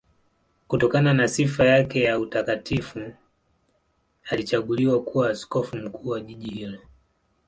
[0.67, 3.11] Kutokana na sifa yake ya utakatifu
[4.25, 6.79] alichaguliwa kuwa askofu mkuu wa jiji hilo.